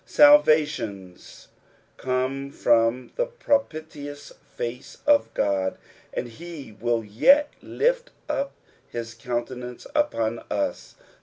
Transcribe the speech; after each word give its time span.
Salvations 0.03 1.47
come 1.97 2.49
from 2.49 3.11
the 3.17 3.27
propitious 3.27 4.33
face 4.57 4.97
of 5.05 5.31
God, 5.35 5.77
and 6.11 6.27
he 6.27 6.71
will 6.71 7.03
yet 7.03 7.51
lift 7.61 8.09
up 8.27 8.51
his 8.89 9.13
countenance 9.13 9.85
upon 9.93 10.39
us. 10.49 10.95